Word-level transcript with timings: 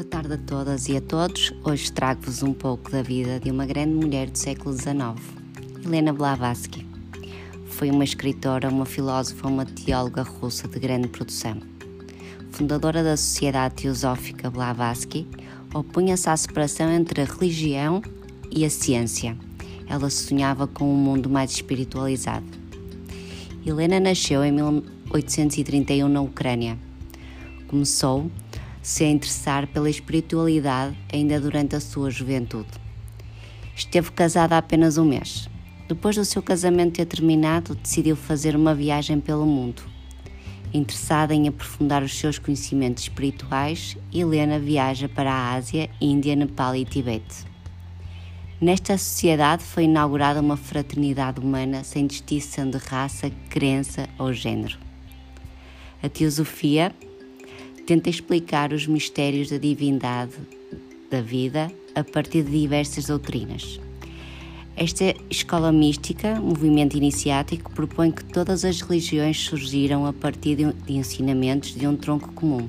Boa 0.00 0.08
tarde 0.08 0.32
a 0.32 0.38
todas 0.38 0.88
e 0.88 0.96
a 0.96 1.00
todos. 1.02 1.52
Hoje 1.62 1.92
trago-vos 1.92 2.42
um 2.42 2.54
pouco 2.54 2.90
da 2.90 3.02
vida 3.02 3.38
de 3.38 3.50
uma 3.50 3.66
grande 3.66 3.92
mulher 3.92 4.30
do 4.30 4.38
século 4.38 4.74
XIX, 4.74 4.96
Helena 5.84 6.10
Blavatsky. 6.10 6.86
Foi 7.66 7.90
uma 7.90 8.02
escritora, 8.02 8.70
uma 8.70 8.86
filósofa, 8.86 9.46
uma 9.46 9.66
teóloga 9.66 10.22
russa 10.22 10.66
de 10.66 10.78
grande 10.78 11.06
produção. 11.08 11.58
Fundadora 12.50 13.04
da 13.04 13.14
Sociedade 13.14 13.74
Teosófica 13.74 14.48
Blavatsky, 14.48 15.28
opunha-se 15.74 16.30
à 16.30 16.36
separação 16.38 16.90
entre 16.90 17.20
a 17.20 17.26
religião 17.26 18.00
e 18.50 18.64
a 18.64 18.70
ciência. 18.70 19.36
Ela 19.86 20.08
sonhava 20.08 20.66
com 20.66 20.90
um 20.90 20.96
mundo 20.96 21.28
mais 21.28 21.50
espiritualizado. 21.50 22.46
Helena 23.66 24.00
nasceu 24.00 24.42
em 24.42 24.50
1831 24.50 26.08
na 26.08 26.22
Ucrânia. 26.22 26.78
Começou 27.68 28.30
se 28.82 29.04
interessar 29.04 29.66
pela 29.66 29.90
espiritualidade 29.90 30.96
ainda 31.12 31.40
durante 31.40 31.76
a 31.76 31.80
sua 31.80 32.10
juventude. 32.10 32.70
Esteve 33.76 34.10
casada 34.12 34.54
há 34.54 34.58
apenas 34.58 34.98
um 34.98 35.04
mês. 35.04 35.48
Depois 35.88 36.16
do 36.16 36.24
seu 36.24 36.42
casamento 36.42 36.94
ter 36.94 37.06
terminado, 37.06 37.74
decidiu 37.74 38.14
fazer 38.14 38.54
uma 38.54 38.74
viagem 38.74 39.20
pelo 39.20 39.44
mundo. 39.44 39.82
Interessada 40.72 41.34
em 41.34 41.48
aprofundar 41.48 42.02
os 42.02 42.16
seus 42.16 42.38
conhecimentos 42.38 43.02
espirituais, 43.04 43.96
Helena 44.12 44.58
viaja 44.58 45.08
para 45.08 45.32
a 45.32 45.54
Ásia, 45.54 45.90
Índia, 46.00 46.36
Nepal 46.36 46.76
e 46.76 46.84
Tibete. 46.84 47.44
Nesta 48.60 48.96
sociedade 48.96 49.64
foi 49.64 49.84
inaugurada 49.84 50.40
uma 50.40 50.56
fraternidade 50.56 51.40
humana 51.40 51.82
sem 51.82 52.06
distinção 52.06 52.70
de 52.70 52.76
raça, 52.76 53.32
crença 53.48 54.08
ou 54.18 54.32
género. 54.32 54.78
A 56.02 56.08
teosofia 56.08 56.94
tenta 57.90 58.08
explicar 58.08 58.72
os 58.72 58.86
mistérios 58.86 59.50
da 59.50 59.58
divindade 59.58 60.34
da 61.10 61.20
vida 61.20 61.72
a 61.92 62.04
partir 62.04 62.44
de 62.44 62.52
diversas 62.52 63.06
doutrinas. 63.06 63.80
Esta 64.76 65.12
escola 65.28 65.72
mística, 65.72 66.40
movimento 66.40 66.96
iniciático, 66.96 67.72
propõe 67.72 68.12
que 68.12 68.22
todas 68.22 68.64
as 68.64 68.80
religiões 68.80 69.40
surgiram 69.40 70.06
a 70.06 70.12
partir 70.12 70.54
de 70.54 70.92
ensinamentos 70.92 71.74
de 71.74 71.84
um 71.84 71.96
tronco 71.96 72.32
comum, 72.32 72.68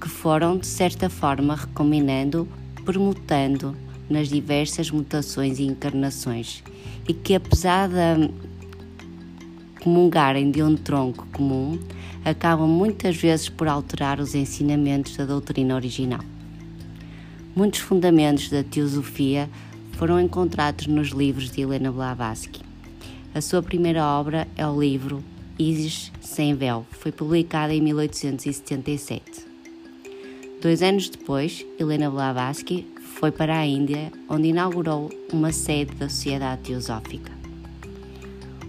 que 0.00 0.08
foram, 0.08 0.58
de 0.58 0.66
certa 0.66 1.08
forma, 1.08 1.54
recombinando, 1.54 2.48
permutando 2.84 3.76
nas 4.10 4.28
diversas 4.28 4.90
mutações 4.90 5.60
e 5.60 5.62
encarnações, 5.62 6.64
e 7.06 7.14
que, 7.14 7.36
apesar 7.36 7.88
de 7.88 8.32
comungarem 9.80 10.50
de 10.50 10.60
um 10.60 10.74
tronco 10.74 11.24
comum, 11.32 11.78
acabam 12.28 12.68
muitas 12.68 13.16
vezes 13.16 13.48
por 13.48 13.68
alterar 13.68 14.20
os 14.20 14.34
ensinamentos 14.34 15.16
da 15.16 15.24
doutrina 15.24 15.74
original. 15.74 16.20
Muitos 17.54 17.80
fundamentos 17.80 18.50
da 18.50 18.62
teosofia 18.62 19.50
foram 19.92 20.20
encontrados 20.20 20.86
nos 20.86 21.08
livros 21.08 21.50
de 21.50 21.62
Helena 21.62 21.90
Blavatsky. 21.90 22.60
A 23.34 23.40
sua 23.40 23.62
primeira 23.62 24.04
obra 24.04 24.46
é 24.56 24.66
o 24.66 24.80
livro 24.80 25.24
Isis 25.58 26.12
Sem 26.20 26.54
Véu, 26.54 26.86
foi 26.90 27.10
publicada 27.10 27.74
em 27.74 27.80
1877. 27.80 29.46
Dois 30.62 30.82
anos 30.82 31.08
depois, 31.08 31.66
Helena 31.78 32.10
Blavatsky 32.10 32.86
foi 33.16 33.32
para 33.32 33.58
a 33.58 33.66
Índia, 33.66 34.12
onde 34.28 34.48
inaugurou 34.48 35.10
uma 35.32 35.52
sede 35.52 35.96
da 35.96 36.08
Sociedade 36.08 36.62
Teosófica. 36.62 37.32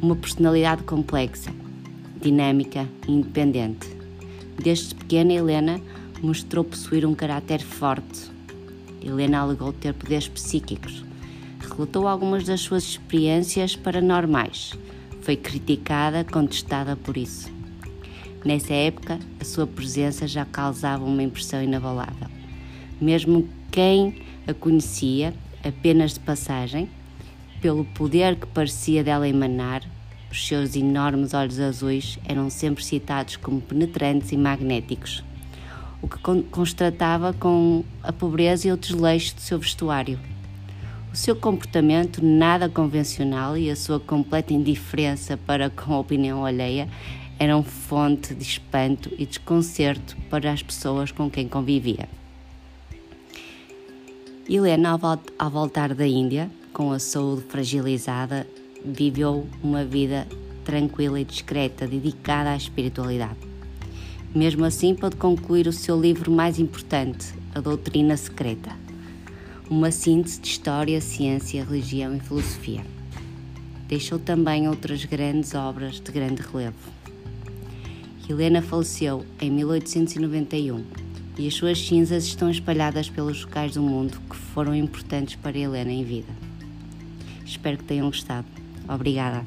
Uma 0.02 0.15
personalidade 0.15 0.83
complexa, 0.83 1.52
dinâmica 2.22 2.88
e 3.08 3.12
independente. 3.12 3.88
Desde 4.62 4.94
pequena, 4.95 5.34
Helena 5.34 5.80
mostrou 6.22 6.64
possuir 6.64 7.06
um 7.06 7.16
caráter 7.16 7.61
forte. 7.61 8.30
Helena 9.02 9.39
alegou 9.39 9.71
ter 9.71 9.93
poderes 9.93 10.27
psíquicos. 10.27 11.04
Relatou 11.60 12.08
algumas 12.08 12.43
das 12.43 12.61
suas 12.61 12.83
experiências 12.83 13.76
paranormais. 13.76 14.73
Foi 15.21 15.36
criticada, 15.36 16.26
contestada 16.26 16.95
por 16.95 17.16
isso. 17.16 17.49
Nessa 18.43 18.73
época, 18.73 19.20
a 19.39 19.45
sua 19.45 19.67
presença 19.67 20.27
já 20.27 20.45
causava 20.45 21.04
uma 21.04 21.23
impressão 21.23 21.61
inabalável. 21.61 22.27
Mesmo 22.99 23.48
quem 23.72 24.22
a 24.48 24.54
conhecia, 24.54 25.33
apenas 25.64 26.14
de 26.14 26.20
passagem, 26.22 26.89
pelo 27.61 27.86
poder 27.86 28.36
que 28.36 28.48
parecia 28.48 29.04
dela 29.04 29.27
emanar, 29.27 29.83
os 30.32 30.48
seus 30.48 30.76
enormes 30.76 31.34
olhos 31.34 31.60
azuis 31.60 32.20
eram 32.26 32.50
sempre 32.50 32.84
citados 32.84 33.36
como 33.38 33.62
penetrantes 33.62 34.32
e 34.32 34.38
magnéticos, 34.38 35.23
o 36.02 36.08
que 36.08 36.20
constatava 36.50 37.34
com 37.34 37.84
a 38.04 38.14
pobreza 38.14 38.67
e 38.67 38.72
o 38.72 38.78
desleixo 38.78 39.36
do 39.36 39.42
seu 39.42 39.60
vestuário. 39.60 40.20
O 41.12 41.16
seu 41.16 41.36
comportamento 41.36 42.23
nada 42.23 42.70
convencional 42.70 43.58
e 43.58 43.72
a 43.72 43.76
sua 43.76 44.00
completa 44.00 44.54
indiferença 44.54 45.36
para 45.38 45.70
com 45.70 45.94
a 45.94 46.00
opinião 46.00 46.46
alheia 46.46 46.88
eram 47.40 47.64
fonte 47.64 48.36
de 48.36 48.44
espanto 48.44 49.10
e 49.17 49.26
desconcerto 49.26 50.16
para 50.30 50.52
as 50.52 50.61
pessoas 50.61 51.11
com 51.11 51.30
quem 51.30 51.48
convivia. 51.48 52.08
Helena, 54.48 55.00
ao 55.38 55.50
voltar 55.50 55.94
da 55.94 56.06
Índia, 56.06 56.50
com 56.73 56.92
a 56.92 57.00
saúde 57.00 57.44
fragilizada, 57.44 58.46
viveu 58.84 59.48
uma 59.64 59.84
vida 59.84 60.28
tranquila 60.64 61.20
e 61.20 61.26
discreta, 61.26 61.88
dedicada 61.88 62.52
à 62.52 62.56
espiritualidade. 62.56 63.40
Mesmo 64.34 64.64
assim, 64.66 64.94
pôde 64.94 65.16
concluir 65.16 65.67
o 65.67 65.73
seu 65.73 66.00
livro 66.00 66.32
mais 66.32 66.60
importante, 66.60 67.34
A 67.56 67.60
Doutrina 67.60 68.16
Secreta, 68.16 68.72
uma 69.70 69.92
síntese 69.92 70.40
de 70.40 70.48
história, 70.48 71.02
ciência, 71.02 71.64
religião 71.64 72.16
e 72.16 72.20
filosofia. 72.20 72.86
Deixou 73.88 74.20
também 74.20 74.67
outras 74.67 75.04
grandes 75.06 75.56
obras 75.56 76.00
de 76.00 76.11
grande 76.11 76.44
relevo. 76.44 77.00
Helena 78.30 78.61
faleceu 78.61 79.26
em 79.42 79.50
1891 79.50 80.86
e 81.36 81.48
as 81.48 81.56
suas 81.56 81.80
cinzas 81.80 82.26
estão 82.26 82.52
espalhadas 82.52 83.10
pelos 83.10 83.44
locais 83.44 83.73
do 83.73 83.82
mundo 83.82 84.22
que 84.30 84.36
foram 84.36 84.76
importantes 84.76 85.36
para 85.36 85.58
Helena 85.58 85.92
em 85.92 86.04
vida. 86.04 86.32
Espero 87.44 87.80
que 87.80 87.86
tenham 87.86 88.06
gostado. 88.06 88.46
Obrigada. 88.89 89.45